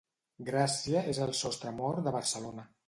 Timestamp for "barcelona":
2.19-2.71